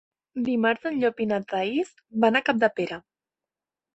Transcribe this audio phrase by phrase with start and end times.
[0.45, 1.91] Dimarts en Llop i na Thaís
[2.25, 3.01] van a Capdepera.